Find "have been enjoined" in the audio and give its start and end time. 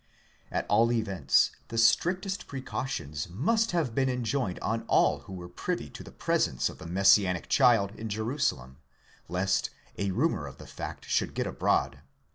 3.69-4.57